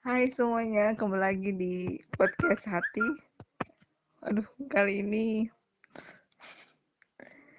[0.00, 1.74] Hai semuanya, kembali lagi di
[2.16, 3.04] podcast Hati.
[4.24, 5.44] Aduh, kali ini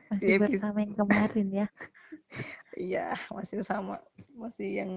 [0.10, 1.68] Masih episode bersama yang kemarin ya.
[2.89, 4.02] iya masih sama,
[4.34, 4.93] masih yang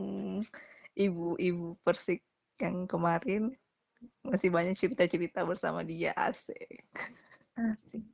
[0.97, 2.25] ibu-ibu persik
[2.57, 3.53] yang kemarin
[4.25, 6.81] masih banyak cerita-cerita bersama dia asik.
[7.61, 8.09] Asik.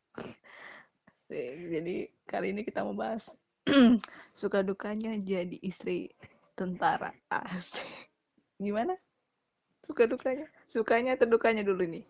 [1.31, 1.55] asik.
[1.71, 3.31] Jadi kali ini kita mau bahas
[4.35, 6.11] suka dukanya jadi istri
[6.59, 8.11] tentara asik.
[8.59, 8.99] Gimana?
[9.90, 10.46] Suka dukanya?
[10.75, 12.04] Sukanya atau dukanya dulu nih?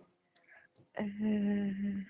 [0.95, 2.07] Eh,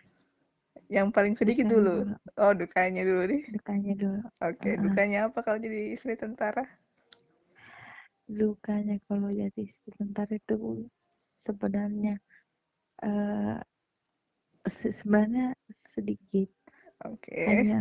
[0.97, 1.95] Yang paling sedikit dulu.
[1.95, 2.15] dulu.
[2.43, 3.43] Oh, dukanya dulu nih.
[3.53, 4.21] Dukanya dulu.
[4.47, 4.85] Oke, Uh-uh.
[4.85, 6.65] dukanya apa kalau jadi istri tentara?
[8.39, 9.63] Dukanya kalau jadi
[9.99, 10.89] tentara itu
[11.47, 12.15] sebenarnya
[14.77, 15.47] se- sebenarnya
[15.95, 16.49] sedikit.
[17.05, 17.41] Oke.
[17.47, 17.79] Hanya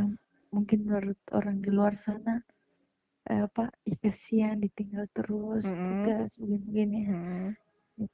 [0.55, 2.33] mungkin menurut orang di luar sana
[3.31, 5.87] eh, apa ih, kasihan ditinggal terus Mm-mm.
[5.87, 7.13] tugas begini-begini ya.
[7.13, 7.55] Mm-mm.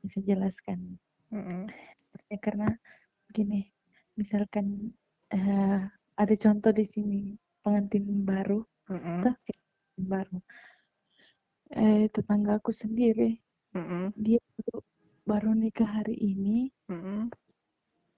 [0.01, 0.97] Bisa jelaskan.
[1.29, 1.69] Mm-mm.
[2.31, 2.65] Ya, karena
[3.29, 3.69] gini,
[4.17, 4.89] misalkan
[5.29, 5.79] eh,
[6.15, 9.59] ada contoh di sini pengantin baru, pengantin
[9.99, 10.39] baru.
[11.75, 13.37] Eh, tetanggaku sendiri,
[13.73, 14.13] Mm-mm.
[14.15, 14.79] dia baru,
[15.25, 17.29] baru nikah hari ini, Mm-mm.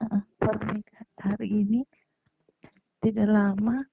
[0.04, 1.82] uh, baru nikah hari ini,
[3.00, 3.88] tidak lama,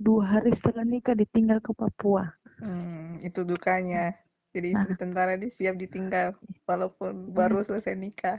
[0.00, 2.28] dua hari setelah nikah ditinggal ke Papua.
[2.60, 4.16] Hmm, itu dukanya.
[4.56, 6.28] Jadi istri Nah, tentara dia siap ditinggal
[6.68, 8.38] walaupun baru selesai nikah.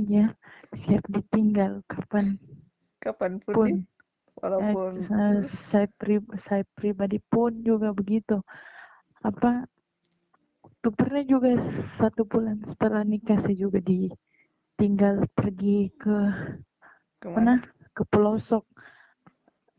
[0.00, 0.24] iya,
[0.80, 2.26] siap ditinggal kapan
[3.04, 3.86] Kapan pun pun.
[4.40, 6.16] walaupun Eh, saya, pri,
[6.46, 8.40] saya pribadi pun juga begitu.
[9.24, 9.68] Apa
[10.82, 11.50] tuh pernah juga
[12.00, 16.16] satu bulan setelah nikah saya juga ditinggal pergi ke
[17.22, 17.62] mana ke mana?
[17.96, 18.64] ke pelosok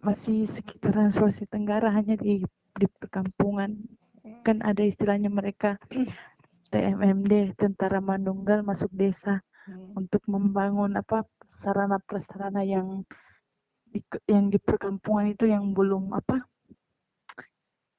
[0.08, 2.34] masih sekitaran Sulawesi Tenggara hanya di
[2.80, 3.72] di perkampungan
[4.48, 5.76] kan ada istilahnya mereka
[6.72, 10.00] TMMD Tentara Manunggal masuk desa Hmm.
[10.00, 11.28] untuk membangun apa
[11.60, 13.04] sarana prasarana yang
[13.92, 16.48] di, yang di perkampungan itu yang belum apa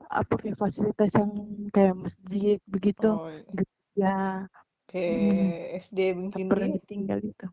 [0.09, 1.29] apa kayak fasilitas yang
[1.69, 3.21] kayak masjid begitu.
[3.21, 4.49] Oh, gereja.
[4.89, 7.47] Kayak SD mungkin pernah ditinggal itu.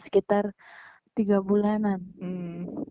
[0.00, 0.56] Sekitar
[1.12, 2.00] tiga bulanan.
[2.16, 2.88] Hmm.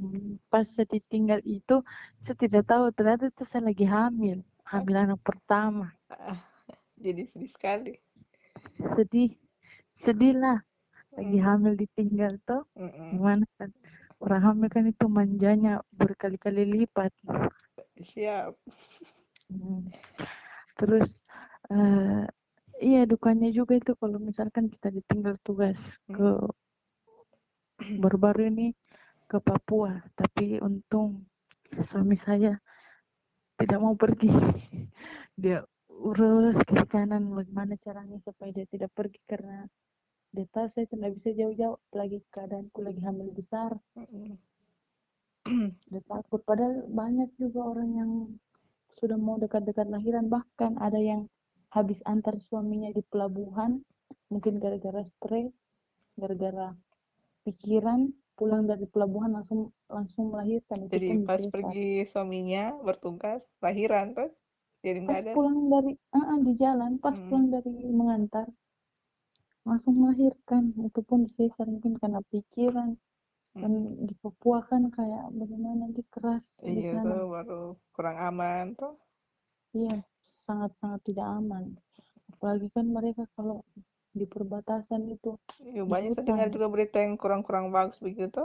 [0.00, 1.76] Hmm, pas saya ditinggal itu
[2.24, 4.38] saya tidak tahu ternyata itu saya lagi hamil
[4.72, 6.40] hamil anak pertama Ah,
[7.04, 7.92] jadi sedih sekali.
[8.96, 9.30] sedih
[10.04, 10.58] sedih lah
[11.16, 11.44] lagi Hmm.
[11.46, 12.62] hamil ditinggal tuh
[13.10, 13.70] gimana kan
[14.24, 17.12] orang hamil kan itu manjanya berkali-kali lipat
[18.00, 18.56] Siap.
[19.50, 19.90] Hmm.
[20.78, 21.08] terus
[21.72, 22.24] eh,
[22.88, 25.78] iya dukanya juga itu kalau misalkan kita ditinggal tugas
[26.14, 26.26] ke
[28.02, 28.66] baru-baru ini
[29.30, 31.22] ke Papua tapi untung
[31.86, 32.58] suami saya
[33.54, 34.26] tidak mau pergi.
[35.42, 39.68] Dia urus kiri kanan bagaimana caranya supaya dia tidak pergi karena
[40.32, 43.76] dia tahu saya tidak bisa jauh-jauh lagi keadaanku lagi hamil besar.
[45.92, 48.10] Dia takut padahal banyak juga orang yang
[48.96, 50.32] sudah mau dekat-dekat lahiran.
[50.32, 51.28] Bahkan ada yang
[51.70, 53.84] habis antar suaminya di pelabuhan
[54.30, 55.50] mungkin gara-gara stres
[56.18, 56.74] gara-gara
[57.46, 59.60] pikiran pulang dari pelabuhan langsung
[59.96, 64.28] langsung melahirkan itu Jadi pas sesar pergi suaminya bertugas lahiran tuh,
[64.84, 65.34] jadi pas ada.
[65.34, 67.26] pulang dari ah, di jalan pas Hmm.
[67.26, 68.46] pulang dari mengantar
[69.68, 72.90] langsung melahirkan itu pun sesar mungkin karena pikiran
[73.60, 74.00] dan Mm-mm.
[74.08, 76.44] di Papua kan kayak bagaimana nanti keras
[76.76, 77.60] di Iya sana tuh baru
[77.94, 78.92] kurang aman tuh.
[79.78, 79.94] iya
[80.46, 81.64] sangat-sangat tidak aman
[82.32, 83.56] apalagi kan mereka kalau
[84.18, 85.30] di perbatasan itu
[85.72, 88.42] Iya, di banyak saya dengar juga berita yang kurang-kurang bagus begitu.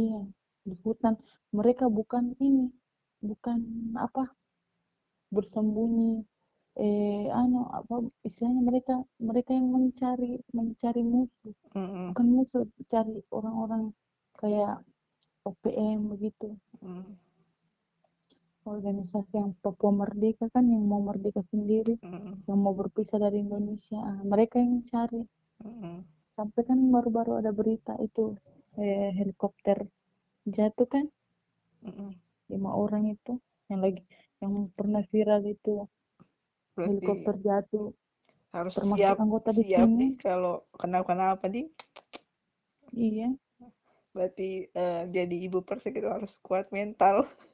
[0.00, 0.20] iya
[0.68, 1.14] di hutan
[1.58, 2.64] mereka bukan ini
[3.28, 3.58] bukan
[4.06, 4.22] apa
[5.34, 6.10] bersembunyi
[6.86, 7.94] eh anu apa
[8.28, 8.94] istilahnya mereka
[9.28, 12.08] mereka yang mencari mencari musuh Mm-mm.
[12.08, 12.62] bukan musuh
[12.92, 13.82] cari orang-orang
[14.40, 14.74] kayak
[15.48, 16.48] OPM begitu
[16.82, 17.04] Mm.
[18.64, 22.46] Organisasi yang Papua Merdeka kan yang mau merdeka sendiri Mm.
[22.46, 25.22] yang mau berpisah dari Indonesia Ah, mereka yang cari
[25.62, 26.02] Mm.
[26.34, 28.34] sampai kan baru-baru ada berita itu
[28.78, 29.86] eh, helikopter
[30.46, 31.04] jatuh kan
[31.82, 32.14] Mm.
[32.50, 33.38] lima orang itu
[33.70, 34.02] yang lagi
[34.42, 35.86] yang pernah viral itu
[36.74, 37.86] Berarti helikopter jatuh
[38.52, 41.66] harus termasuk siap anggota di siap sini nih kalau kenapa-kenapa nih.
[42.92, 43.28] iya
[44.12, 47.24] Berarti eh, jadi ibu persik itu harus kuat mental.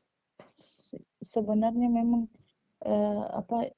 [1.33, 2.29] sebenarnya memang
[2.85, 3.73] eh, apa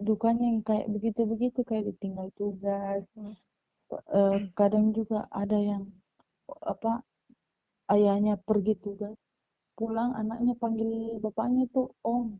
[0.00, 3.34] dukanya yang kayak begitu-begitu kayak ditinggal tugas Mm.
[3.90, 5.90] Eh, kadang juga ada yang
[6.62, 7.02] apa
[7.90, 9.18] ayahnya pergi tugas
[9.74, 12.38] pulang anaknya panggil bapaknya tuh om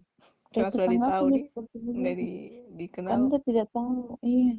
[0.51, 1.45] Karena sudah ditahu nih,
[2.19, 2.31] di,
[2.75, 3.11] dikenal.
[3.11, 4.59] Kan dia tidak tahu, iya.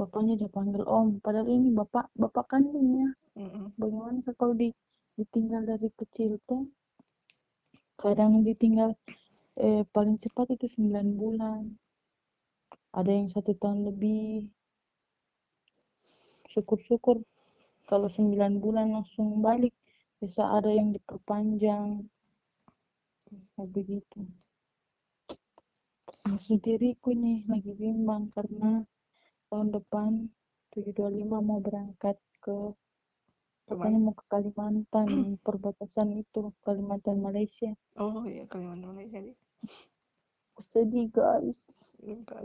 [0.00, 3.12] Bapaknya dia panggil om, padahal ini bapak bapak kandungnya.
[3.36, 3.76] Mm-mm.
[3.76, 4.72] Bagaimana kalau di,
[5.20, 6.64] ditinggal dari kecil tuh?
[8.04, 8.92] Kadang ditinggal
[9.56, 11.72] eh, paling cepat itu 9 bulan.
[12.92, 14.52] Ada yang satu tahun lebih.
[16.52, 17.24] Syukur-syukur
[17.88, 19.72] kalau 9 bulan langsung balik.
[20.20, 22.04] Bisa ada yang diperpanjang.
[23.56, 24.20] Kayak begitu.
[26.28, 28.84] Maksud diriku nih lagi bimbang karena
[29.48, 30.28] tahun depan
[30.76, 32.76] 725 mau berangkat ke
[33.64, 33.96] Ke mana?
[33.96, 39.36] mau ke Kalimantan perbatasan itu Kalimantan Malaysia Oh iya, Kalimantan Malaysia nih.
[40.70, 41.58] sedih guys.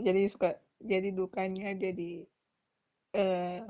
[0.02, 2.26] Jadi suka, jadi dukanya jadi
[3.14, 3.62] eh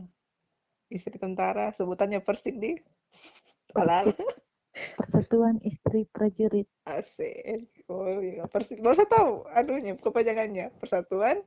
[0.91, 2.79] istri tentara, sebutannya Persik di.
[3.75, 4.17] Persik
[4.97, 7.69] Persatuan Istri Prajurit asik.
[7.91, 8.81] Oh iya, Persik.
[8.81, 10.73] Baru saya tahu, aduhnya, kepanjangannya.
[10.79, 11.43] Persatuan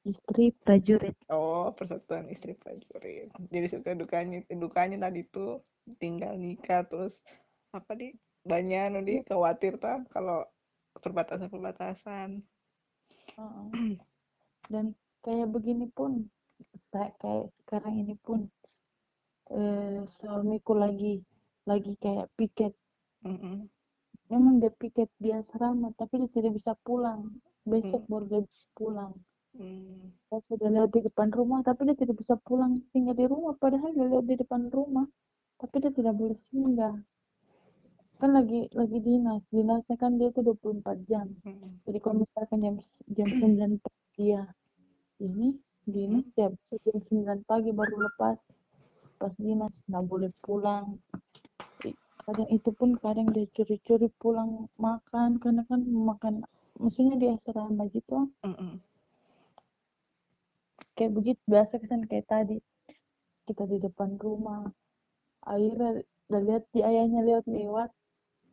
[0.00, 1.12] Istri Prajurit.
[1.28, 3.28] Oh, persatuan istri prajurit.
[3.52, 5.60] Jadi suka dukanya, dukanya tadi tuh
[6.00, 7.20] tinggal nikah terus
[7.76, 10.48] apa di banyak anu di ya, khawatir tak kalau
[10.96, 12.40] perbatasan-perbatasan.
[14.72, 16.32] dan kayak begini pun
[16.88, 18.48] saya kayak sekarang ini pun
[19.52, 21.20] eh, suamiku lagi
[21.68, 22.72] lagi kayak piket.
[23.20, 23.68] Mm-mm.
[24.32, 27.36] memang dia piket di asrama tapi dia tidak bisa pulang.
[27.68, 29.12] Besok Mm, baru dia bisa pulang
[29.60, 30.00] mm,
[30.32, 33.52] saya sudah lewat di depan rumah tapi dia tidak bisa pulang singgah di rumah.
[33.60, 35.06] Padahal dia lewat di depan rumah
[35.60, 36.96] tapi dia tidak boleh singgah.
[38.20, 39.42] Kan lagi lagi dinas.
[39.52, 41.26] Dinasnya kan dia tuh 24 jam.
[41.44, 42.76] Mm, jadi kalau misalkan jam
[43.16, 44.42] jam 9 pagi dia
[45.20, 45.56] ini
[45.88, 48.36] dinas ya bisa jam 9 pagi baru lepas.
[49.20, 50.96] Pas dinas nggak boleh pulang.
[51.84, 56.34] I- kadang itu pun kadang dia curi-curi pulang makan karena kan makan
[56.76, 58.28] maksudnya di asrama gitu.
[58.44, 58.80] Mm,
[60.96, 62.58] kayak begitu biasa kesan kayak tadi.
[63.46, 64.68] Kita di depan rumah
[65.42, 67.90] akhirnya udah lihat si ayahnya lewat lewat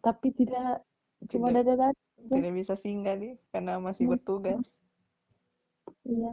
[0.01, 0.81] tapi tidak
[1.29, 4.65] cuma Tidak dada dada tidak bisa singgah di karena masih bertugas.
[6.07, 6.31] iya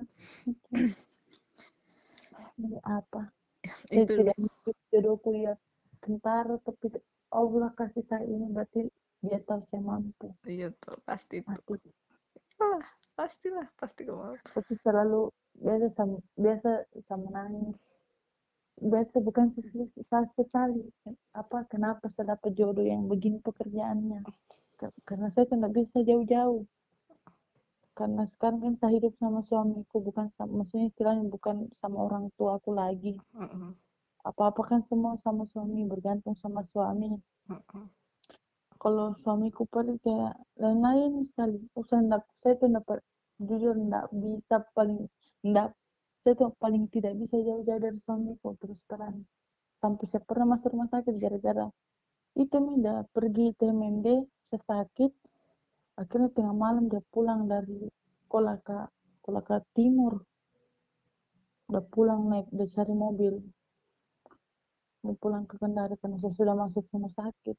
[2.55, 3.35] Ini apa?
[3.67, 5.55] Saya Itu tidak mikir jodohku ya
[6.01, 6.95] tentara tapi
[7.35, 8.87] Allah kasih saya ini berarti
[9.25, 10.31] dia tahu saya mampu.
[10.47, 11.51] Iya tuh pasti tuh.
[11.51, 11.91] mati.
[12.61, 12.85] Lah,
[13.19, 14.39] pastilah, pasti kamu.
[14.55, 16.71] tapi selalu biasa sama biasa
[17.09, 17.79] sama nangis.
[18.75, 19.55] Biasa bukan
[20.35, 20.83] sekali.
[21.33, 24.27] Apa kenapa saya dapat jodoh yang begini pekerjaannya?
[24.81, 26.67] Ka- karena saya tidak bisa jauh-jauh.
[27.95, 32.59] Karena sekarang kan saya hidup sama suamiku bukan sama maksudnya istilahnya bukan sama orang tua
[32.59, 33.15] aku lagi
[34.25, 37.15] apa-apa kan semua sama suami bergantung sama suami.
[38.83, 41.56] Kalau suamiku pergi kayak lain-lain sekali.
[41.79, 42.99] Usah enggak saya tuh dapat
[43.39, 45.06] jujur enggak bisa paling
[45.44, 45.70] enggak
[46.25, 49.29] saya tuh paling tidak bisa jauh-jauh dari suamiku terus terang.
[49.79, 51.69] Sampai saya pernah masuk rumah sakit gara-gara
[52.35, 54.06] itu udah pergi TMND
[54.50, 55.12] saya sakit.
[55.94, 57.87] Akhirnya tengah malam dia pulang dari
[58.26, 58.91] Kolaka
[59.23, 60.19] Kolaka Timur.
[61.70, 63.35] Udah pulang naik udah cari mobil.
[65.06, 67.56] Mau pulang ke Kendari karena saya sudah masuk rumah sakit.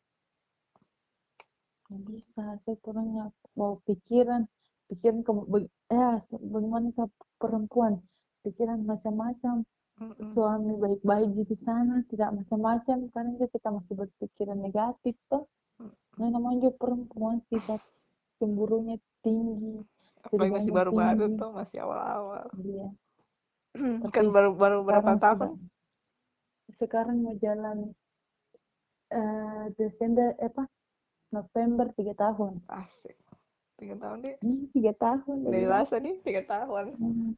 [1.87, 4.43] Nggak bisa saya orangnya mau pikiran
[4.91, 5.31] pikiran ke
[5.93, 7.05] eh bagaimana ke
[7.41, 8.01] perempuan?
[8.45, 9.65] Pikiran macam-macam.
[9.95, 12.97] Mm-mm, suami baik-baik di sana tidak macam-macam.
[13.15, 15.47] Karena kita masih berpikiran negatif toh.
[16.19, 17.79] Nah namanya juga perempuan sifat
[18.39, 19.83] cemburunya tinggi
[20.25, 22.45] Apalagi masih baru-baru tuh, masih awal-awal.
[22.65, 22.89] dia
[24.09, 25.51] Kan tapi baru-baru berapa sekarang sudah.
[25.53, 25.59] Tahun?
[26.81, 27.77] sekarang mau jalan
[29.13, 30.65] eh Desember eh, apa?
[31.29, 32.63] November tiga tahun.
[32.65, 33.13] Asik.
[33.75, 34.35] Tiga tahun deh.
[34.71, 36.95] Tiga tahun Dari rasa nih, tiga tahun.
[36.95, 37.31] Hmm,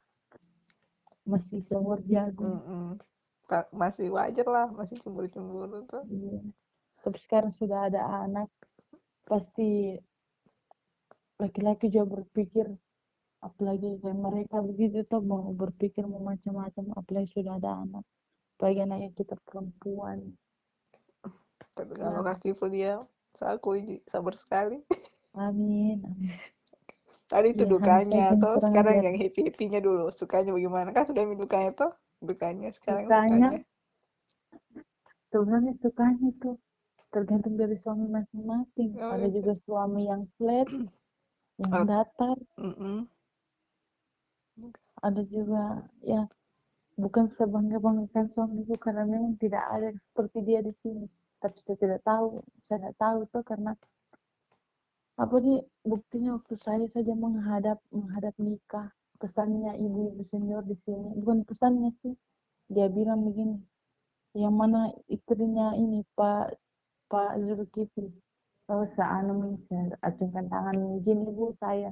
[1.27, 2.87] masih seumur jagung Mm-mm.
[3.47, 6.03] Pa- Masih wajar lah, masih cemburu-cemburu tuh.
[6.07, 6.39] Iya.
[7.05, 8.51] tapi sekarang sudah ada anak
[9.23, 9.95] pasti
[11.39, 12.67] laki-laki juga berpikir
[13.39, 18.03] apalagi kayak mereka begitu tuh mau berpikir mau macam-macam apalagi sudah ada anak
[18.57, 20.35] apalagi anaknya kita perempuan
[21.77, 23.05] Tapi kalau kaki pun dia,
[23.37, 24.81] saya akui Ji, sabar sekali.
[25.45, 26.39] amin amin
[27.31, 30.05] Tadi itu ya dukanya yang tuh, kurang sekarang ajar yang happy-happynya dulu.
[30.19, 30.89] Sukanya bagaimana?
[30.95, 31.91] Kan sudah dukanya tuh,
[32.29, 33.59] dukanya sekarang sukanya sukanya.
[35.31, 36.49] sebenarnya sukanya itu
[37.13, 39.37] tergantung dari suami masing-masing Oh, ada itu.
[39.37, 40.67] juga suami yang flat
[41.61, 43.07] yang Oh, datar mm-mm.
[45.07, 45.63] ada juga
[46.11, 46.21] ya
[47.03, 51.05] bukan sebangga-banggakan suamiku karena memang tidak ada seperti dia di sini
[51.41, 52.27] tapi saya tidak tahu
[52.65, 53.71] saya tidak tahu tuh karena
[55.17, 58.93] apa nih buktinya waktu saya saja menghadap menghadap nikah?
[59.17, 61.17] Pesannya ibu-ibu senior di sini.
[61.17, 62.13] Bukan pesannya sih.
[62.69, 63.57] Dia bilang begini
[64.37, 66.53] yang mana istrinya ini Pak
[67.09, 68.13] Pak Zulkifli?
[68.69, 69.57] Oh seanu
[70.05, 71.89] acungkan tangan izin ibu saya.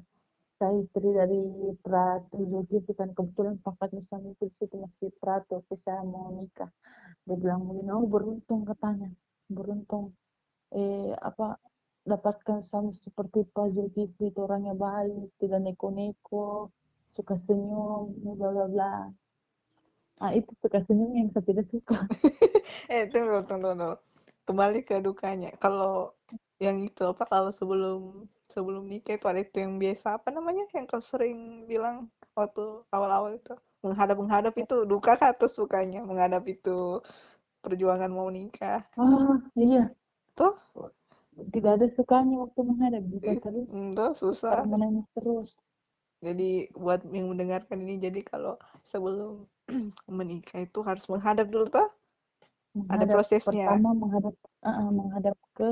[0.61, 1.41] Saya istri dari
[1.81, 3.09] Pratu Zulkifli kan.
[3.17, 6.69] Kebetulan pangkatnya suami itu situ masih Pratu tapi saya mau nikah.
[7.25, 9.09] Dia bilang begini oh beruntung katanya.
[9.49, 10.13] Beruntung.
[10.69, 11.57] Eh apa
[12.05, 16.69] dapatkan suami seperti Pak Zulkifli itu orangnya baik tidak neko-neko
[17.17, 18.93] suka senyum bla bla bla
[20.23, 21.97] ah itu suka senyum yang saya tidak suka
[22.93, 23.91] eh tunggu tunggu tunggu
[24.45, 26.13] kembali ke dukanya kalau
[26.61, 30.87] yang itu apa kalau sebelum sebelum nikah itu ada itu yang biasa apa namanya yang
[30.87, 37.03] kau sering bilang waktu awal-awal itu menghadap menghadap itu duka kah atau sukanya menghadap itu
[37.59, 39.91] perjuangan mau nikah ah iya
[40.37, 40.55] tuh
[41.51, 44.51] tidak ada sukanya waktu menghadap juga terus itu susah.
[44.55, 45.49] Orang menangis terus.
[46.23, 48.55] Jadi buat yang mendengarkan ini jadi kalau
[48.87, 49.45] sebelum
[50.17, 51.87] menikah itu harus menghadap dulu tuh
[52.89, 53.67] ada prosesnya.
[53.67, 55.69] pertama menghadap ah, menghadap ke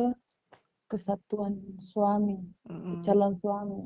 [0.92, 1.58] kesatuan
[1.90, 2.38] suami
[2.70, 3.82] Mm-mm, calon suami.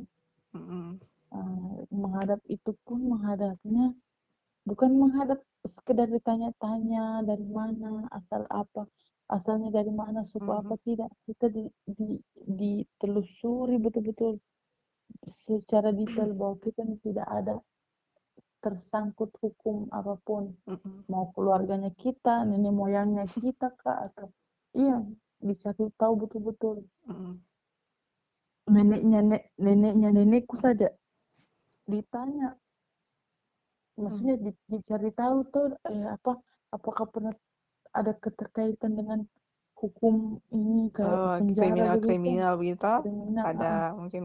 [0.54, 1.00] Mm-mm,
[1.32, 3.96] Ah, menghadap itu pun menghadapnya
[4.68, 8.88] bukan menghadap sekedar ditanya-tanya dari mana asal apa
[9.28, 12.16] asalnya dari mana suku apa mm-mm, tidak kita di, di,
[12.48, 14.40] ditelusuri betul-betul.
[15.48, 17.60] Secara detail bahwa kita tidak ada
[18.64, 20.56] tersangkut hukum apa pun.
[20.68, 24.28] Mm-mm, mau keluarganya kita nenek moyangnya kita kak atau
[24.76, 25.04] iya
[25.44, 26.84] dicari tahu betul-betul.
[27.08, 27.34] Mm-mm,
[28.68, 30.92] neneknya nek, neneknya nenekku saja.
[31.88, 32.56] Ditanya.
[33.98, 36.38] Maksudnya di- dicari tahu tuh eh, apa
[36.72, 37.34] apakah pernah
[37.98, 39.20] ada keterkaitan dengan
[39.78, 42.08] hukum ini kayak Oh, penjara kriminal begitu?
[42.08, 42.94] kriminal begitu?
[43.06, 43.88] Kriminal ada ah.
[43.94, 44.24] mungkin.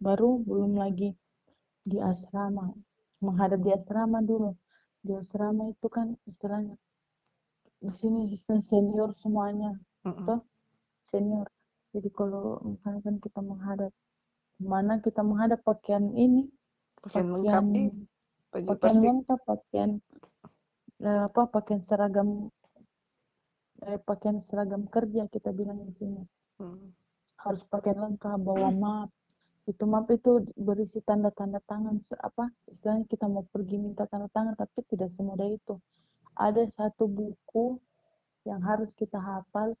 [0.00, 1.16] Baru belum lagi
[1.84, 2.72] di asrama
[3.24, 4.52] menghadap di asrama dulu.
[5.00, 6.76] Di asrama itu kan istilahnya
[7.84, 9.76] di sini istilah senior semuanya
[10.08, 10.24] mm-mm.
[10.24, 10.40] toh
[11.12, 11.44] senior.
[11.92, 13.92] Jadi kalau misalkan kita menghadap
[14.56, 16.48] mana kita menghadap pakaian ini
[17.04, 17.88] Pakaian lengkap pakaian nih
[18.48, 19.90] baju pakaian lengkap pakaian
[21.02, 22.52] eh, apa pakaian seragam
[23.82, 26.22] eh, pakaian seragam kerja kita bilang di sini.
[26.62, 26.94] Mm,
[27.44, 29.10] harus pakaian lengkap bawa map.
[29.64, 34.84] Itu map itu berisi tanda-tanda tangan apa istilahnya kita mau pergi minta tanda tangan tapi
[34.92, 35.80] tidak semudah itu.
[36.36, 37.80] Ada satu buku
[38.44, 39.72] yang harus kita hafal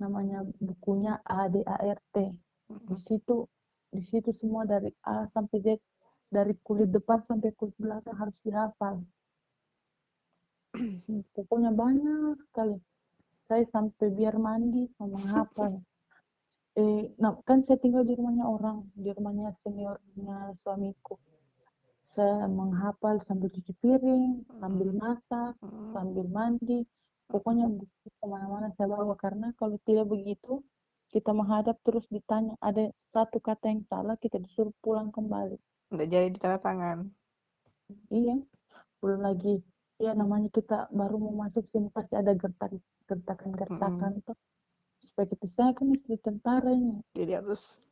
[0.00, 2.24] namanya bukunya ADART di
[2.72, 2.96] mm-mm.
[2.96, 3.44] situ
[3.92, 5.76] di situ semua dari A sampai Z
[6.32, 9.04] dari kulit depan sampai kulit belakang harus dihafal
[11.36, 12.76] pokoknya banyak sekali
[13.50, 15.72] saya sampai biar mandi sama menghafal
[16.78, 21.18] eh nah kan saya tinggal di rumahnya orang di rumahnya seniornya suamiku
[22.14, 25.54] saya menghafal sambil cuci piring sambil masak
[25.94, 26.86] sambil mandi
[27.26, 30.62] pokoknya buku ke mana-mana saya bawa karena kalau tidak begitu
[31.10, 35.58] kita menghadap terus ditanya ada satu kata yang salah kita disuruh pulang kembali
[35.90, 36.98] Nggak jadi di tangan.
[38.14, 38.38] Iya
[39.00, 39.64] belum lagi
[40.00, 42.72] ya namanya kita baru mau masuk sini pasti ada gertak
[43.04, 44.38] gertakan-gertakan tuh.
[45.04, 47.04] Supaya kita saya kan istri tentara ini.
[47.12, 47.84] Jadi harus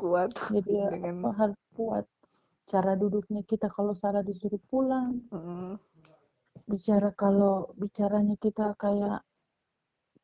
[0.00, 2.08] kuat jadi ya, apa dengan harus kuat
[2.72, 5.20] cara duduknya kita kalau salah disuruh pulang.
[5.28, 5.76] Mm,
[6.64, 9.20] bicara kalau bicaranya kita kayak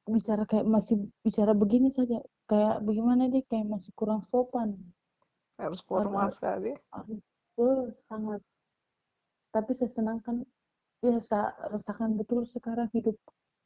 [0.08, 2.24] bicara kayak masih bicara begini saja.
[2.48, 4.80] Kayak bagaimana deh kayak masih kurang sopan.
[5.60, 6.72] Harus harus formal sekali.
[6.88, 7.20] harus
[7.60, 8.40] harus sangat.
[9.52, 10.46] Tapi saya senangkan
[11.04, 13.16] ya saya rasakan betul sekarang hidup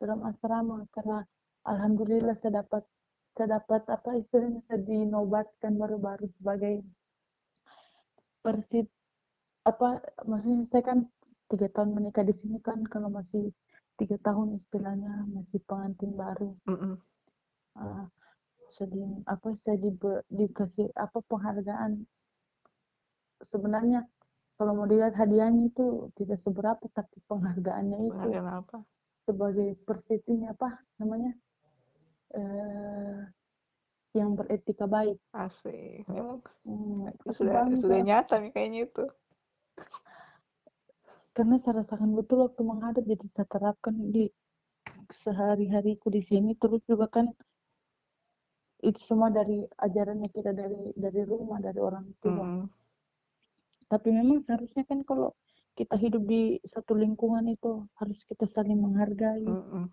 [0.01, 1.23] dalam asrama karena
[1.69, 2.83] alhamdulillah saya dapat
[3.37, 6.83] saya dapat apa istilahnya saya dinobatkan baru-baru sebagai
[8.41, 8.89] persit
[9.69, 10.99] apa maksudnya saya kan
[11.53, 13.53] tiga tahun menikah di sini kan kalau masih
[14.01, 16.97] tiga tahun istilahnya masih pengantin baru Mm-mm.
[17.77, 18.09] Ah,
[18.73, 19.91] saya di, apa saya di,
[20.33, 22.03] dikasih apa penghargaan
[23.53, 24.09] sebenarnya
[24.61, 28.77] kalau mau dilihat hadiahnya itu tidak seberapa tapi penghargaannya itu penghargaan apa?
[29.25, 31.33] sebagai persitinya apa namanya?
[32.37, 33.19] Eh,
[34.21, 35.17] yang beretika baik.
[35.33, 36.05] Asik.
[36.13, 39.05] Memang hmm, itu aku sudah bangga sudah nyata nih kayaknya itu.
[41.33, 44.29] Karena saya rasakan betul waktu menghadap jadi saya terapkan di
[45.09, 46.53] sehari-hariku di sini.
[46.61, 47.33] Terus juga kan
[48.85, 52.45] itu semua dari ajarannya kita dari dari rumah dari orang tua.
[52.45, 52.90] Mm-mm.
[53.91, 55.35] Tapi memang seharusnya kan kalau
[55.75, 59.91] kita hidup di satu lingkungan itu harus kita saling menghargai Mm-mm.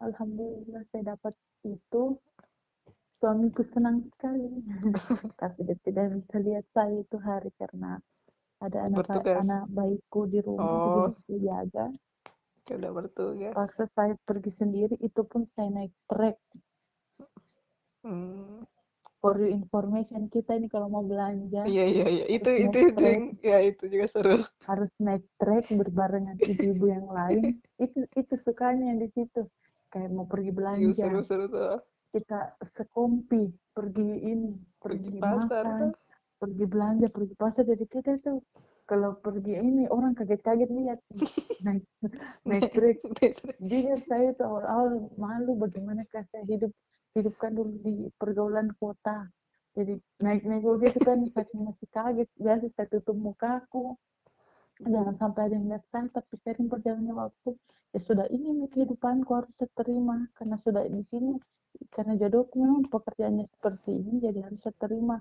[0.00, 2.16] alhamdulillah saya dapat itu
[3.20, 4.48] suamiku senang sekali
[5.40, 8.00] tapi dia tidak bisa lihat saya itu hari karena
[8.60, 9.36] ada anak Bertugas.
[9.44, 11.86] anak bayiku di rumah jadi Oh, harus dijaga
[12.70, 13.52] udah bertugas.
[13.52, 16.38] paksa saya pergi sendiri itu pun saya naik trek
[18.00, 18.64] Hmm.
[19.20, 22.24] For your information kita ini kalau mau belanja Iya iya iya.
[22.26, 24.36] Itu itu itu yang ya itu juga seru.
[24.64, 27.42] harus naik trek berbarengan ibu-ibu yang lain.
[27.84, 29.44] Itu itu sukanya di situ.
[29.88, 30.92] Kayak mau pergi Iya belanja.
[30.96, 31.80] seru seru tuh.
[32.10, 32.40] kita
[32.74, 35.92] sekompi pergi ini Pergi pergi pasar makan tuh.
[36.36, 37.62] pergi belanja pergi pasar.
[37.64, 38.32] Jadi kita itu
[38.84, 40.98] kalau pergi ini orang kaget-kaget lihat.
[41.62, 41.84] Naik
[42.42, 42.98] naik trek.
[43.60, 46.72] jujur saya itu awal-awal malu bagaimana saya hidup
[47.14, 49.26] hidupkan dulu di pergaulan kota.
[49.74, 52.28] Jadi naik-naik begitu kan saking masih kaget.
[52.38, 53.94] Biasa saya tutup mukaku
[54.80, 57.50] jangan sampai ada yang lihat saya tapi sering berjalannya waktu.
[57.90, 60.26] Ya sudah ini nih kehidupanku harus saya terima.
[60.34, 61.36] Karena sudah di sini
[61.94, 65.16] karena jodohku memang pekerjaannya seperti ini jadi harus saya terima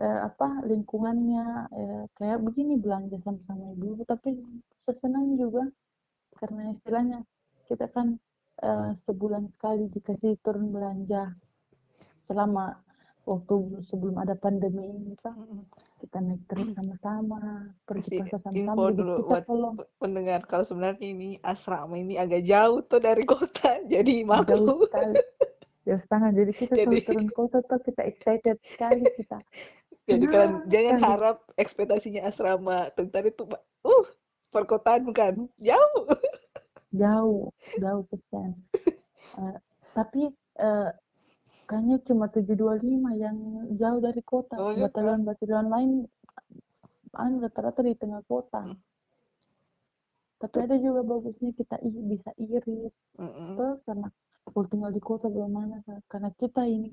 [0.00, 1.46] eh, apa lingkungannya.
[1.70, 4.38] Eh, kayak begini belanja sama-sama ibu tapi
[4.86, 5.66] saya senang juga.
[6.36, 7.18] Karena istilahnya
[7.70, 8.18] kita kan
[8.62, 11.34] eh, sebulan sekali dikasih turun belanja
[12.26, 12.80] selama
[13.26, 15.34] waktu sebelum ada pandemi ini kan
[15.98, 19.58] kita naik truk sama-sama pergi pasar sama-sama dulu kita
[19.98, 24.22] pendengar kalau sebenarnya ini asrama ini agak jauh tuh dari kota jadi
[24.86, 25.18] sekali.
[25.86, 29.38] Jauh setengah jadi kita Jadi turun kota tuh kita excited sekali kita.
[30.06, 33.42] Jadi kalian senang jangan sekali harap ekspektasinya asrama tentara itu
[33.82, 34.06] uh
[34.54, 36.06] perkotaan bukan jauh.
[37.02, 38.50] Jauh jauh pesan
[39.36, 39.56] Eh,
[39.92, 40.88] tapi eh,
[41.68, 43.36] kayaknya cuma 725 yang
[43.76, 44.96] jauh dari kota Oh ya kan.
[44.96, 45.90] batalion-batalion lain
[47.16, 48.78] anu rata-rata di tengah kota Hmm.
[50.36, 53.56] tapi ada juga bagusnya kita bisa irit Mm-mm.
[53.56, 54.08] tuh karena
[54.46, 56.00] kalau tinggal di kota bagaimana Kak?
[56.12, 56.92] karena kita ini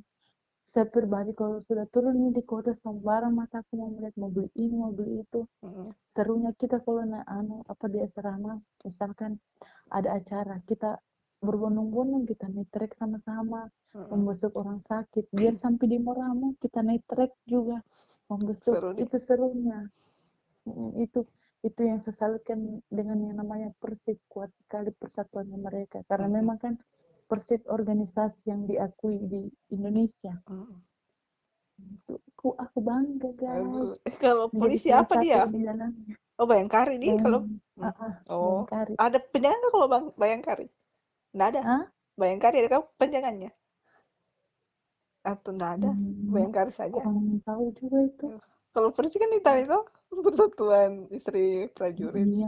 [0.74, 4.96] saya pribadi kalau sudah turun di kota sembarang mataku mau melihat mau beli ini mau
[4.96, 5.92] beli itu Mm-mm.
[6.16, 9.38] serunya kita kalau naik anu apa di asrama misalkan
[9.94, 10.98] ada acara kita
[11.44, 14.10] berbondong-bondong kita naik trek sama-sama Mm-mm.
[14.16, 15.28] membesuk orang sakit.
[15.30, 17.84] Biar sampai di Moramu kita naik trek juga
[18.32, 18.74] membesuk.
[18.74, 19.92] Seru itu serunya.
[20.64, 21.28] Mm, itu
[21.64, 24.18] itu yang saya salutkan dengan yang namanya Persib.
[24.32, 26.02] Kuat sekali persatuannya mereka.
[26.08, 26.40] Karena Mm-mm.
[26.40, 26.74] memang kan
[27.28, 29.42] Persib organisasi yang diakui di
[29.76, 30.40] Indonesia.
[30.48, 30.80] Mm-mm.
[31.84, 34.00] itu aku aku bangga guys.
[34.24, 35.44] Kalau polisi apa dia?
[35.52, 35.68] di
[36.40, 37.40] Oh Bayangkari nih kalau.
[37.40, 40.66] Bayang, ah, ah, Oh Bayangkari ada penjangan nggak kalau bang Bayangkari?
[41.36, 41.62] Nggak ada.
[41.64, 41.86] ah
[42.20, 43.50] Bayangkari ada kah penjangannya?
[45.32, 45.92] Atau nggak ada?
[45.92, 47.04] hmm, Bayangkari saja.
[47.04, 47.18] kurang
[47.48, 48.28] tahu juga itu
[48.74, 49.84] Kalau polisi kan di tadi tuh
[50.26, 52.28] persatuan istri prajurit.
[52.28, 52.48] iya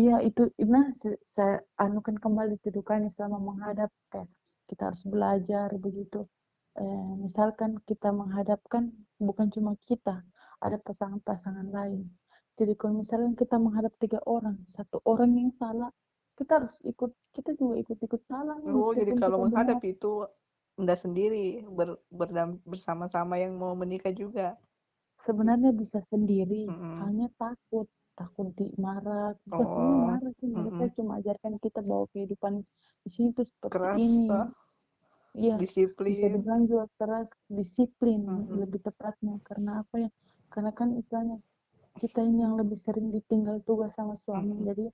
[0.00, 0.42] iya itu
[0.74, 0.86] nah
[1.34, 4.28] saya anukan kembali kedudukannya selama menghadap kayak
[4.70, 6.18] kita harus belajar begitu
[6.82, 8.84] eh, misalkan kita menghadapkan
[9.28, 10.14] bukan cuma kita
[10.64, 12.00] ada pasangan-pasangan lain
[12.60, 15.90] jadi kalau misalnya kita menghadap tiga orang satu orang yang salah
[16.38, 20.06] kita harus ikut kita juga ikut-ikut salah Oh jadi kalau kita menghadap benar itu
[20.80, 21.38] nggak sendiri
[21.76, 24.42] ber, berdam- bersama-sama yang mau menikah juga.
[25.26, 27.00] sebenarnya bisa sendiri Mm-mm.
[27.00, 27.86] hanya takut
[28.18, 29.30] takut dimarah
[29.76, 30.90] hanya Oh, marah sih mereka mm-mm.
[30.96, 32.52] cuma ajarkan kita bahwa kehidupan
[33.04, 34.46] di sini tuh seperti keras, ini toh,
[35.44, 35.56] iya
[36.08, 36.34] bisa disiplin.
[36.34, 38.60] dibilang juga keras disiplin Mm-mm.
[38.60, 40.08] lebih tepatnya karena apa ya
[40.52, 41.36] karena kan istilahnya
[42.02, 44.68] kita ini yang lebih sering ditinggal tugas sama suami Mm-mm.
[44.68, 44.84] jadi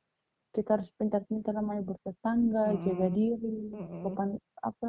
[0.55, 3.19] kita harus pintar-pintar namanya bertetangga jaga Mm-mm.
[3.19, 4.01] diri Mm-mm.
[4.03, 4.29] sopan
[4.61, 4.89] apa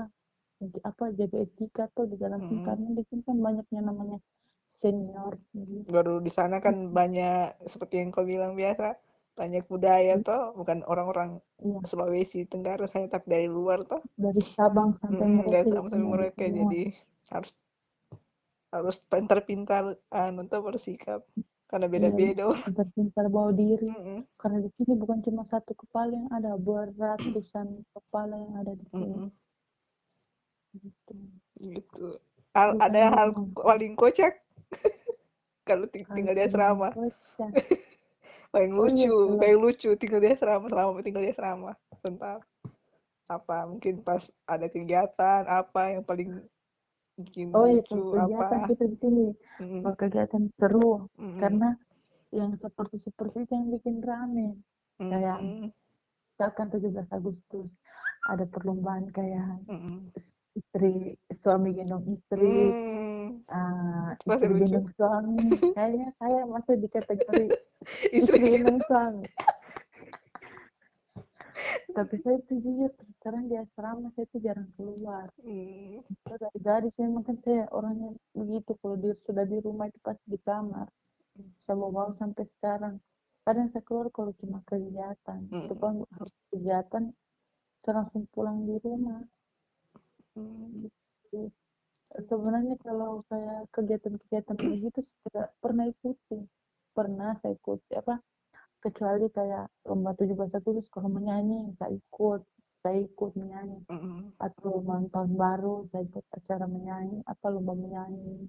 [0.89, 2.65] apa jaga etika tuh di dalam Mm-mm.
[2.65, 4.17] karena di sini kan banyaknya namanya
[4.81, 5.89] senior gitu.
[5.95, 8.97] Baru di sana kan banyak seperti yang kau bilang biasa,
[9.39, 14.01] banyak budaya toh, bukan orang-orang Iya, Sulawesi Tenggara saja tapi dari luar toh.
[14.17, 16.83] dari Sabang sampai dari Merauke ada mereka jadi
[17.33, 17.51] harus
[18.73, 21.21] harus pintar-pintar anu tuh bersikap
[21.67, 23.91] karena Iya, beda-beda pintar-pintar bawa diri.
[23.91, 24.19] Mm-mm.
[24.39, 29.03] Karena di sini bukan cuma satu kepala yang ada, beratusan kepala yang ada di sini.
[29.07, 29.29] Mm-mm.
[30.77, 31.15] Gitu.
[31.57, 32.07] gitu
[32.53, 34.33] Al- Jadi ada kayaknya hal paling kocak
[35.67, 36.89] kalau ting- hal tinggal di asrama
[38.53, 41.71] paling Oh iya, lucu paling lucu tinggal di asrama selama tinggal di asrama
[42.05, 42.39] tentang
[43.27, 46.39] apa mungkin pas ada kegiatan apa yang paling
[47.17, 49.27] bikin oh iya lucu kegiatan apa kita di sini,
[49.57, 49.81] Mm-mm.
[49.81, 51.39] kalau kegiatan seru, Mm-mm.
[51.41, 51.69] karena
[52.29, 54.47] yang seperti seperti itu yang bikin rame.
[55.01, 55.69] Kayak Mm-mm.
[56.37, 57.67] misalkan 17 Agustus
[58.29, 60.13] ada perlombaan kayak Mm-mm.
[60.53, 62.73] istri suami gendong istri
[63.47, 65.37] Hmm, itu pasti istri lucu gendong suami
[65.77, 67.45] kayaknya saya masuk di kategori
[68.17, 69.23] istri gendong suami
[71.91, 76.03] tapi saya tuh jujur terus terang di asrama saya tuh jarang keluar Hmm.
[76.27, 80.25] Saya dari gadis memang kan saya orangnya begitu kalau dia sudah di rumah itu pasti
[80.27, 80.87] di kamar
[81.65, 82.95] saya bawa sampai sekarang
[83.45, 85.81] kadang saya keluar kalau cuma kegiatan itu Hmm.
[85.81, 87.03] kan harus kegiatan
[87.81, 89.21] saya langsung pulang di rumah
[90.35, 90.85] Hmm.
[90.85, 91.49] gitu.
[92.07, 96.37] sebenarnya kalau kayak kegiatan-kegiatan begitu saya tidak pernah ikuti
[96.93, 98.15] pernah saya ikuti apa
[98.79, 102.41] kecuali kayak lomba 17 Agustus kalau menyanyi saya ikut
[102.85, 104.29] saya ikut menyanyi Hmm.
[104.37, 108.47] atau ulang tahun baru saya ikut acara menyanyi apa lomba menyanyi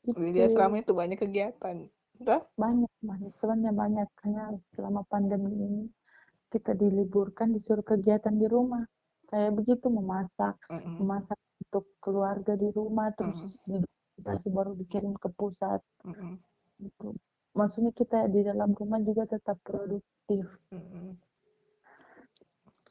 [0.00, 1.86] Di gitu asrama itu banyak kegiatan.
[2.20, 2.40] Dah?
[2.56, 4.44] banyak banyak sebenarnya banyak karena
[4.76, 5.82] selama pandemi ini
[6.52, 8.84] kita diliburkan disuruh kegiatan di rumah
[9.30, 10.98] kayak begitu memasak Hmm.
[11.00, 13.86] memasak untuk keluarga di rumah terus Hmm.
[14.20, 16.36] di baru dikirim ke pusat Hmm.
[16.76, 17.14] gitu
[17.54, 20.46] maksudnya kita di dalam rumah juga tetap produktif.
[20.70, 21.16] Gitu.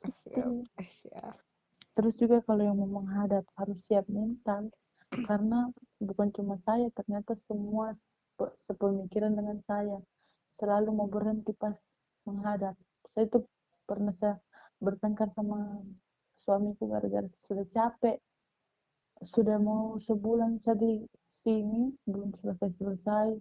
[0.10, 0.48] Siap.
[0.80, 1.36] Eh, siap.
[2.00, 4.72] terus juga kalau yang mau menghadap harus siap mental.
[5.10, 5.68] Karena
[6.00, 9.98] bukan cuma saya ternyata semua sepe- sepemikiran dengan saya.
[10.56, 11.76] Selalu mau berhenti pas
[12.24, 12.78] menghadap.
[13.12, 13.44] Saya itu
[13.84, 14.40] pernah saya
[14.80, 15.84] bertengkar sama
[16.46, 18.18] suamiku gara-gara sudah capek.
[19.28, 21.04] Sudah mau sebulan saya di
[21.44, 23.36] sini belum selesai-selesai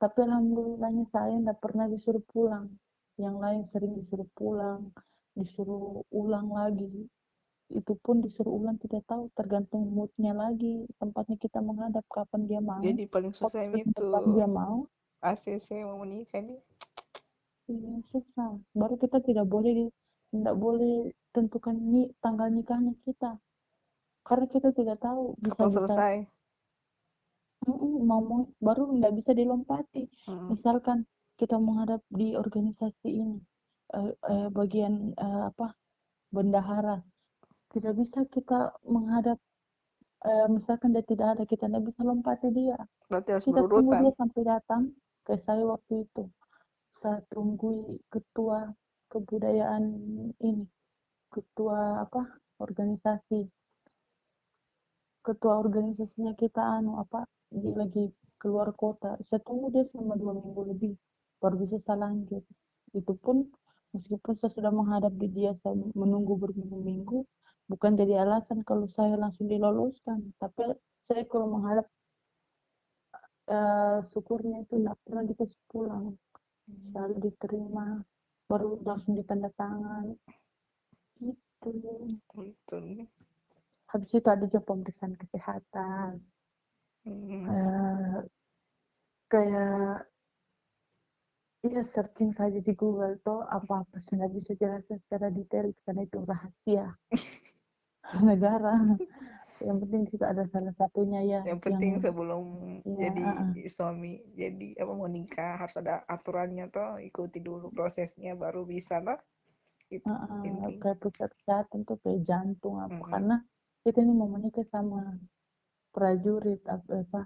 [0.00, 2.72] tapi alhamdulillahnya saya tidak pernah disuruh pulang.
[3.20, 4.88] Yang lain sering disuruh pulang
[5.38, 7.06] disuruh ulang lagi.
[7.70, 12.82] Itu pun disuruh ulang tidak tahu tergantung moodnya lagi tempatnya kita menghadap kapan dia mau.
[12.82, 13.94] Jadi paling susah itu.
[13.94, 14.90] kapan dia mau.
[15.22, 16.58] ACC mau menikah nih.
[17.70, 18.58] ini susah.
[18.74, 19.94] Baru kita tidak boleh
[20.34, 23.38] tidak boleh tentukan ni, tanggal nikahnya kita.
[24.26, 26.14] Karena kita tidak tahu Kapan bisa-bisa selesai?
[27.68, 30.08] Mau mau baru nggak bisa dilompati.
[30.28, 30.52] Hmm.
[30.52, 31.04] misalkan
[31.36, 33.40] kita menghadap di organisasi ini
[33.96, 35.72] eh, eh, bagian eh, apa
[36.32, 37.00] bendahara.
[37.70, 39.38] Tidak bisa kita menghadap
[40.24, 42.76] eh, misalkan dia tidak ada kita tidak bisa lompati dia.
[43.08, 44.02] Berarti harus kita tunggu berurutan.
[44.04, 44.82] dia sampai datang
[45.24, 46.24] ke saya waktu itu.
[47.00, 48.72] Saya tunggu ketua
[49.10, 49.84] kebudayaan
[50.44, 50.64] ini
[51.30, 52.26] ketua apa
[52.58, 53.46] organisasi
[55.20, 58.08] ketua organisasinya kita anu apa dia lagi
[58.40, 59.20] keluar kota.
[59.28, 60.92] Saya tunggu dia selama dua minggu lebih
[61.42, 62.44] baru bisa saya lanjut.
[62.96, 63.44] Itu pun
[63.92, 67.26] meskipun saya sudah menghadap di dia saya menunggu berminggu-minggu
[67.70, 70.32] bukan jadi alasan kalau saya langsung diloloskan.
[70.40, 70.74] Tapi
[71.06, 71.86] saya kalau menghadap
[73.50, 76.16] eh, syukurnya itu tidak pernah dikasih pulang.
[76.90, 78.00] Selalu diterima
[78.48, 80.16] baru langsung ditanda tangan.
[81.20, 81.70] Gitu.
[82.40, 82.76] Itu.
[83.90, 86.22] Habis itu ada juga pemeriksaan kesehatan
[87.00, 87.48] Hmm.
[87.48, 88.18] Eh,
[89.32, 90.04] kayak
[91.60, 96.96] Iya searching saja di Google tuh apa-apa sudah bisa jelaskan secara detail karena itu rahasia
[98.28, 98.96] negara.
[99.60, 102.44] Yang penting kita ada salah satunya ya Yang yang penting sebelum
[102.88, 107.68] ya jadi uh, uh, suami, jadi apa mau nikah harus ada aturannya toh, ikuti dulu
[107.68, 109.20] prosesnya baru bisa lah.
[109.92, 113.12] Itu uh, uh, kayak pusat kesehatan tuh kayak jantung apa Hmm.
[113.12, 113.36] karena
[113.84, 115.16] kita ini mau menikah sama
[115.90, 117.20] prajurit apa, apa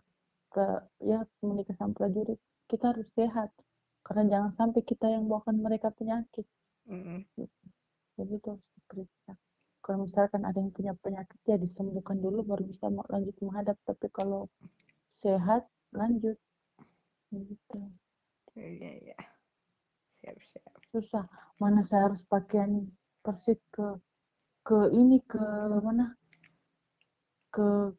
[0.54, 0.64] ke
[1.02, 2.38] ya menikah sama prajurit.
[2.70, 3.50] Kita harus sehat
[4.06, 6.46] karena jangan sampai kita yang bawakan mereka penyakit.
[6.84, 7.24] Hmm.
[8.14, 9.32] jadi itu harus diperiksa.
[9.80, 13.76] Kalau misalkan ada yang punya penyakit ya disembuhkan dulu baru bisa mau lanjut menghadap.
[13.88, 14.46] Tapi kalau
[15.18, 16.38] sehat lanjut.
[17.34, 17.78] Gitu.
[18.54, 19.18] Iya, iya.
[20.14, 20.72] Siap, siap.
[20.94, 21.26] susah.
[21.58, 22.86] Mana saya harus pakaian
[23.24, 23.98] persis ke
[24.64, 25.42] ke ini ke
[25.82, 26.14] mana
[27.54, 27.94] ke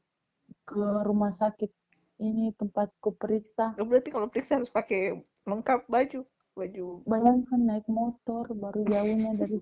[0.68, 1.72] ke rumah sakit
[2.20, 5.16] ini tempatku periksa Oh, berarti kalau periksa harus pakai
[5.48, 6.22] lengkap baju,
[6.54, 6.86] baju.
[7.08, 9.60] bayangkan naik motor baru jauhnya dari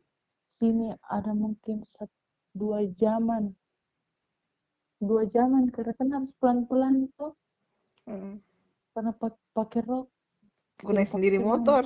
[0.57, 2.13] sini ada mungkin satu,
[2.57, 3.53] dua jaman
[5.03, 7.33] dua jaman karena kan harus pelan-pelan tuh
[8.03, 8.35] Hmm.
[8.91, 10.07] karena pak- pakai rok
[10.83, 11.83] Gue naik sendiri pakai motor.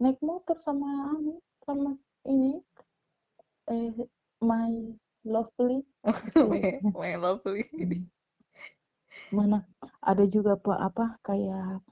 [0.00, 1.90] naik motor sama anu sama
[2.28, 2.60] ini
[3.72, 3.92] eh
[4.40, 4.72] my
[5.24, 5.84] lovely.
[6.50, 7.64] Main, main lovely.
[9.36, 9.62] mana
[10.02, 11.82] ada juga apa apa kayak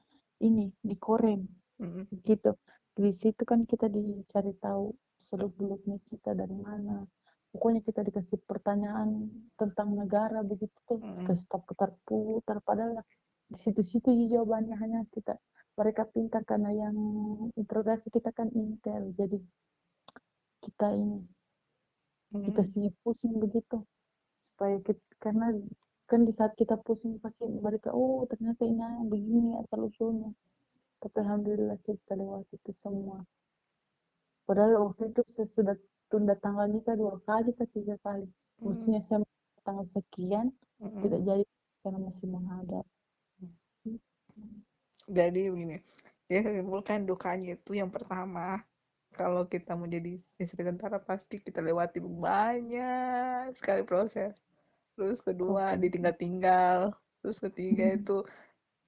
[0.43, 1.47] ini di korem
[1.79, 2.11] Hmm.
[2.27, 2.59] gitu.
[2.99, 4.91] Di situ kan kita dicari tahu
[5.31, 7.07] seluk beluknya kita dari mana.
[7.55, 10.99] Pokoknya kita dikasih pertanyaan tentang negara begitu tuh.
[10.99, 11.23] Hmm.
[11.23, 12.99] kasih tahu putar-putar padahal
[13.47, 15.39] di situ-situ jawabannya hanya kita.
[15.79, 16.99] Mereka pintar karena yang
[17.55, 19.15] interogasi kita kan intel.
[19.15, 19.39] Jadi
[20.67, 21.23] kita ini
[22.29, 22.45] Hmm.
[22.45, 23.81] dikasih pusing begitu
[24.53, 25.57] supaya kita, karena
[26.05, 30.33] kan di saat kita pusing pasti mereka oh ternyata ini begini asal usulnya.
[30.99, 33.23] Tapi alhamdulillah saya bisa lewati itu semua.
[34.45, 35.77] Padahal waktu itu saya sudah
[36.09, 38.27] tunda tanggal nikah dua kali atau tiga kali.
[38.59, 39.19] Mm, mestinya saya
[39.63, 40.47] tanggal sekian
[40.81, 41.45] mm, tidak jadi
[41.85, 42.85] karena masih menghadap.
[45.09, 45.77] Jadi begini
[46.29, 48.61] dia simpulkan dukanya itu yang pertama
[49.19, 54.39] kalau kita mau jadi istri tentara pasti kita lewati banyak sekali proses.
[54.95, 55.83] Terus kedua oke.
[55.83, 56.95] ditinggal-tinggal.
[57.19, 58.23] Terus ketiga itu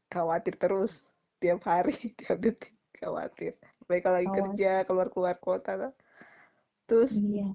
[0.06, 1.10] khawatir terus
[1.42, 1.90] tiap hari
[2.22, 3.58] tiap detik khawatir.
[3.90, 5.94] Baik kalau lagi kerja keluar keluar kota tuh.
[6.90, 7.54] terus iya.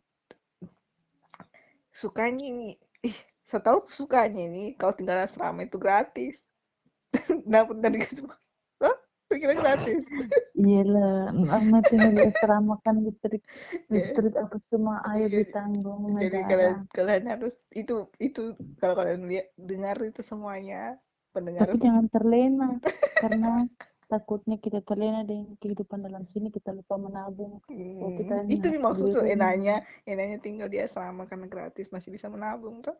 [1.91, 6.43] sukanya ini ih setahu sukanya ini kalau tinggal asrama itu gratis.
[7.51, 8.35] Dapur dari semua
[9.35, 10.03] Pikirnya gratis
[10.61, 11.11] iya lah
[11.49, 13.41] nama tinggal di asrama kan listrik
[13.93, 17.93] listrik apa semua air Iya, ditanggung jadi kalian negara kalian harus itu
[18.25, 18.39] itu
[18.79, 20.75] kalau kalian lihat dengar itu semuanya
[21.35, 22.69] pendengar tapi jangan terlena
[23.21, 23.51] karena
[24.11, 27.53] takutnya kita terlena dengan kehidupan dalam sini kita lupa menabung.
[28.17, 29.75] Kita hmm, itu na- maksud beli tuh rumah enaknya
[30.09, 32.95] enaknya tinggal di asrama karena gratis masih bisa menabung tuh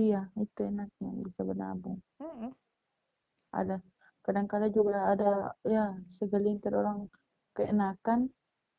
[0.00, 1.98] iya itu enaknya bisa menabung.
[2.20, 2.52] Hmm,
[3.52, 3.76] ada
[4.20, 7.08] kadang-kadang juga ada ya segelintir orang
[7.56, 8.28] keenakan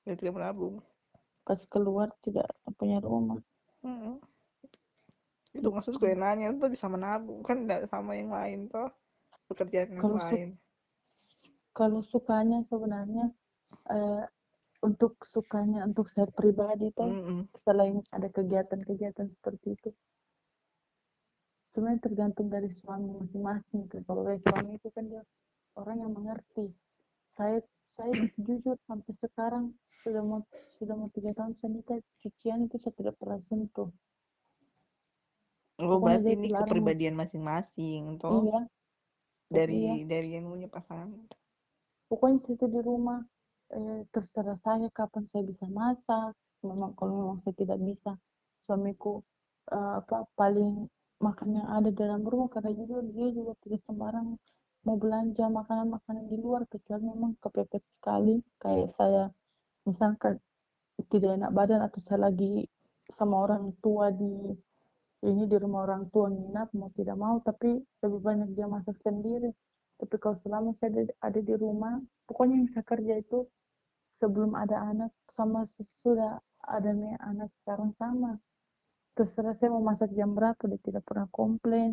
[0.05, 0.81] ya tidak menabung.
[1.45, 3.41] Pas keluar tidak punya rumah.
[3.81, 4.21] Hmm.
[5.51, 7.43] itu maksudku enaknya tuh bisa menabung.
[7.43, 8.87] Kan tidak sama yang lain tuh
[9.51, 10.49] pekerjaan yang kalau su lain.
[11.75, 13.25] kalau sukanya sebenarnya
[13.91, 14.23] eh,
[14.81, 19.89] untuk sukanya untuk saya pribadi tuh Hmm, selain ada kegiatan-kegiatan seperti itu
[21.71, 25.23] sebenarnya tergantung dari suami masing-masing kalau dari suami itu kan dia
[25.79, 26.67] orang yang mengerti.
[27.31, 27.63] Saya
[27.95, 28.11] saya
[28.45, 29.71] jujur sampai sekarang
[30.03, 30.41] sudah mau
[30.75, 33.89] sudah mau tiga tahun saya nikah cucian itu saya tidak pernah sentuh.
[35.81, 38.45] Oh berarti ini kepribadian masing-masing toh?
[38.45, 38.61] Iya.
[39.51, 39.93] Dari iya.
[40.05, 41.09] dari yang punya pasangan.
[42.11, 43.23] Pokoknya situ di rumah
[43.71, 46.35] eh, terserah saya kapan saya bisa masak.
[46.61, 48.11] Memang kalau memang saya tidak bisa
[48.67, 49.23] suamiku
[49.71, 50.85] eh, apa paling
[51.21, 54.35] makan yang ada dalam rumah karena juga dia juga tidak sembarang
[54.81, 58.41] mau belanja makanan-makanan di luar kecuali memang kepepet sekali.
[58.57, 59.23] Kayak saya
[59.85, 60.41] misalkan
[61.09, 62.65] tidak enak badan atau saya lagi
[63.17, 64.53] sama orang tua di
[65.21, 69.53] ini di rumah orang tua nginap mau tidak mau tapi lebih banyak dia masak sendiri.
[70.01, 73.45] Tapi kalau selama saya ada, ada di rumah pokoknya yang saya kerja itu
[74.17, 78.37] sebelum ada anak sama sesudah adanya anak sekarang sama
[79.15, 81.91] terserah saya mau masak jam berapa dia tidak pernah komplain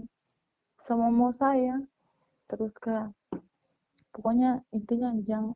[0.86, 1.76] sama mau saya.
[2.50, 3.06] Terus kak
[4.14, 5.54] pokoknya intinya jangan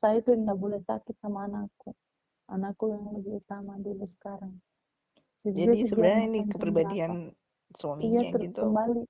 [0.00, 1.90] saya itu tidak boleh sakit sama anakku.
[2.54, 4.54] Anakku yang lebih utama dulu sekarang.
[5.56, 7.14] Jadi jadi sebenarnya ini kepribadian berapa
[8.06, 8.60] iya suaminya ter- gitu.
[8.60, 9.00] kembali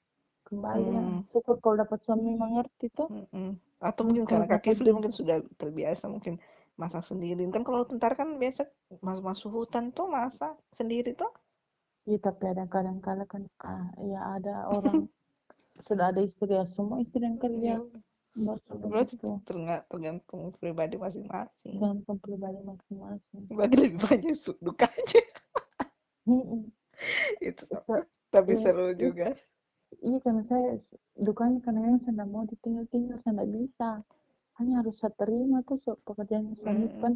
[0.49, 3.11] kembali ya Hmm, syukur kalau dapat suami mengerti tuh.
[3.13, 3.51] Mm, mm.
[3.89, 6.35] Atau Hmm, mungkin kalau karena Kak dapat Kifli dia mungkin sudah terbiasa mungkin
[6.81, 7.41] masak sendiri.
[7.55, 8.63] Kan kalau tentara kan biasa
[9.07, 11.31] masuk-masuk hutan tuh masak sendiri tuh.
[12.09, 13.43] Iya tapi ada kadang-kala kan
[13.73, 14.99] ah, ya ada orang
[15.89, 17.79] sudah ada istri ya semua istri yang kerja Ya,
[18.47, 19.15] bos berarti
[19.49, 21.79] terga- tergantung pribadi masing-masing.
[21.83, 23.43] gantung pribadi masing-masing.
[23.51, 25.23] Berarti lebih banyak su- dukanya.
[27.49, 27.65] Itu.
[28.31, 28.61] Tapi iya.
[28.61, 29.29] seru iya juga.
[30.07, 30.69] iya, karena saya
[31.27, 33.91] dukanya karena memang saya mau ditinggal-tinggal saya tidak bisa.
[34.59, 37.15] Hanya harus saya terima tuh so, pekerjaan suami Mm, kan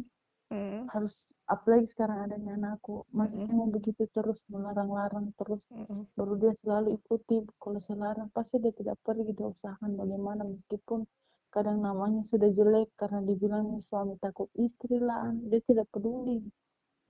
[0.51, 5.59] mm, harus apalagi sekarang adanya anakku masa mm, saya mau begitu terus melarang-larang terus.
[5.75, 10.47] Mm, baru dia selalu ikuti kalau saya larang pasti dia tidak pergi dia usahakan bagaimana
[10.47, 11.03] meskipun
[11.51, 16.39] kadang namanya sudah jelek karena dibilang suami takut istri lah dia tidak peduli.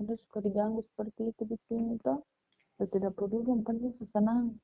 [0.02, 2.26] Dia suka diganggu seperti itu di sini toh
[2.82, 4.58] dia tidak peduli yang penting saya senang.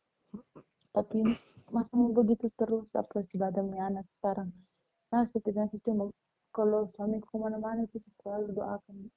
[0.90, 1.22] Tapi
[1.70, 4.50] masa mau begitu terus apa sudah ada punya anak sekarang.
[5.14, 6.10] Nah setidaknya cuma
[6.50, 9.14] kalau suami ke mana-mana itu selalu doakan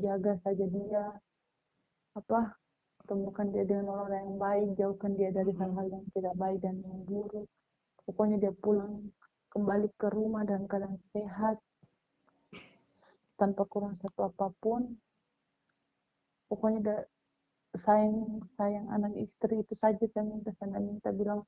[0.00, 1.04] jaga saja dia
[2.14, 2.54] apa
[3.04, 7.00] temukan dia dengan orang yang baik jauhkan dia dari hal-hal yang tidak baik dan yang
[7.04, 7.46] buruk
[8.08, 9.12] pokoknya dia pulang
[9.52, 11.60] kembali ke rumah dalam keadaan sehat
[13.36, 14.94] tanpa kurang satu apa pun
[16.48, 16.98] pokoknya dia
[17.74, 21.42] sayang sayang anak istri itu saja saya minta saya minta bilang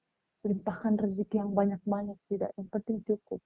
[0.46, 3.40] limpahkan rezeki yang banyak-banyak tidak yang penting cukup.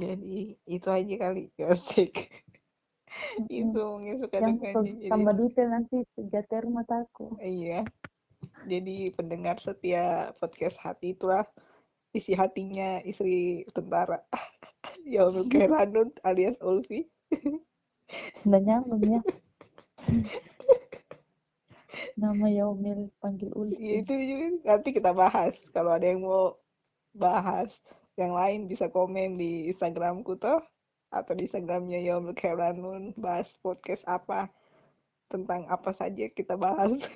[0.00, 1.52] Jadi itu aja kali.
[1.60, 2.32] Asik.
[3.38, 4.74] Mungkin suka yang dukanya.
[4.82, 7.80] Jadi tambah detail nanti jatuh mataku iya.
[8.66, 11.46] Jadi pendengar setia podcast hati itulah
[12.12, 14.20] isi hatinya istri tentara
[15.12, 17.08] Yaumil Khairanun alias Ulfi.
[18.44, 19.20] udah nyambung ya
[22.16, 25.56] nama Yaumil panggil Ya Ulfi itu juga nanti kita bahas.
[25.72, 26.56] Kalau ada yang mau
[27.16, 27.80] bahas
[28.16, 30.60] yang lain bisa komen di Instagramku toh.
[31.16, 34.48] Atau di Instagramnya Yomul Keranun bahas podcast apa
[35.32, 36.92] tentang apa saja kita bahas.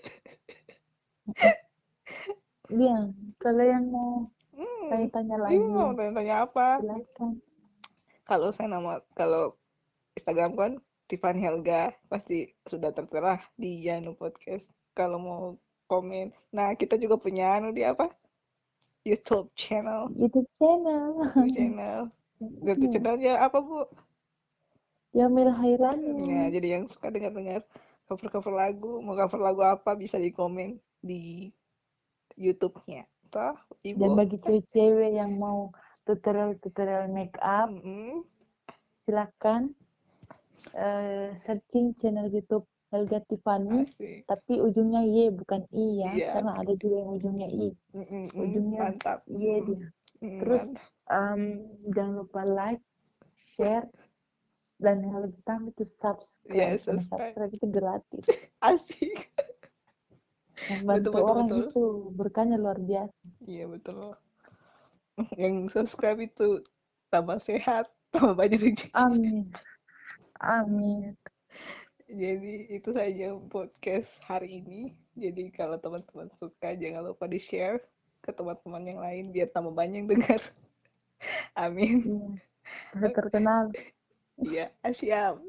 [2.74, 2.94] Iya,
[3.42, 4.10] kalau yang mau
[4.56, 6.62] Hmm, tanya-tanya iya lagi, mau tanya-tanya apa?
[6.74, 7.32] silakan.
[8.28, 9.42] Kalau saya nama kalau
[10.18, 10.72] Instagram kan
[11.08, 11.80] Tiffany Helga
[12.12, 12.34] pasti
[12.70, 13.32] sudah tertera
[13.62, 14.66] di Yanu Podcast.
[14.98, 15.42] Kalau mau
[15.90, 18.06] komen, nah kita juga punya anu di apa?
[19.04, 21.12] YouTube channel, YouTube channel.
[21.34, 22.10] YouTube channel.
[22.38, 23.86] YouTube channelnya apa bu?
[25.16, 26.52] Yamil Hairani.
[26.52, 27.64] jadi yang suka dengar-dengar
[28.04, 31.48] cover-cover lagu, mau cover lagu apa bisa di komen di
[32.36, 33.08] YouTube-nya.
[33.26, 34.14] Toh, Dan ibu.
[34.14, 35.72] bagi cewek-cewek yang mau
[36.04, 38.22] tutorial-tutorial make up, Mm-mm.
[39.02, 39.72] silakan
[40.76, 42.62] eh, searching channel YouTube
[42.94, 44.22] Helga Tiffany, Asik.
[44.30, 46.28] tapi ujungnya Y bukan I ya, Iya.
[46.38, 47.68] karena ada juga yang ujungnya I.
[47.96, 48.24] Mm-mm.
[48.30, 49.18] Ujungnya Mantap.
[49.26, 49.64] Y Mm.
[49.66, 49.86] dia.
[50.22, 50.84] Mm, Terus mantap.
[51.10, 52.84] Em, jangan lupa like,
[53.54, 53.86] share,
[54.76, 56.76] dan yang lebih utama itu subscribe.
[56.76, 57.32] Karena subscribe.
[57.32, 58.24] subscribe itu gratis.
[58.68, 59.18] Asik.
[60.72, 61.60] Membantu betul, orang betul.
[61.68, 61.84] itu
[62.16, 63.24] berkahnya luar biasa.
[63.44, 64.16] Iya, betul.
[65.36, 66.60] Yang subscribe itu
[67.08, 68.92] tambah sehat, tambah banyak rezeki.
[68.96, 69.48] Amin.
[70.40, 71.16] Amin.
[72.06, 74.92] Jadi itu saja podcast hari ini.
[75.16, 77.80] Jadi kalau teman-teman suka jangan lupa di share
[78.20, 80.40] ke teman-teman yang lain biar tambah banyak yang dengar.
[81.56, 82.38] Amin.
[82.96, 83.08] Iya.
[83.14, 83.72] Terkenal.
[84.36, 85.40] Iya, siap.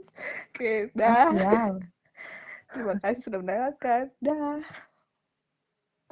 [0.54, 1.32] Oke, dah.
[1.34, 1.74] Siap.
[2.72, 4.12] Terima kasih sudah mendengarkan.
[4.22, 4.62] Dah.